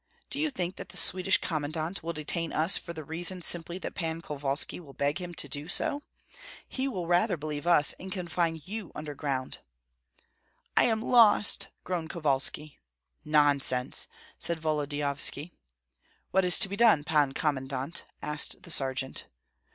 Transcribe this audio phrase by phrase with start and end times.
[0.31, 3.93] Do you think that the Swedish commandant will detain us for the reason simply that
[3.93, 6.01] Pan Kovalski will beg him to do so?
[6.67, 9.59] He will rather believe us, and confine you under ground."
[10.75, 12.79] "I am lost!" groaned Kovalski.
[13.23, 14.07] "Nonsense!"
[14.39, 15.51] said Volodyovski.
[16.31, 19.27] "What is to be done, Pan Commandant?" asked the sergeant.